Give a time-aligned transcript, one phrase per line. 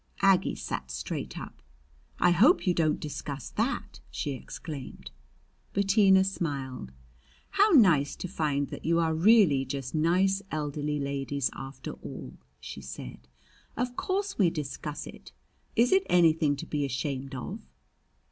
[0.23, 1.61] Aggie sat straight up.
[2.19, 5.11] "I hope you don't discuss that!" she exclaimed.
[5.73, 6.91] Bettina smiled.
[7.51, 12.81] "How nice to find that you are really just nice elderly ladies after all!" she
[12.81, 13.27] said.
[13.77, 15.33] "Of course we discuss it.
[15.75, 17.67] Is it anything to be ashamed of?"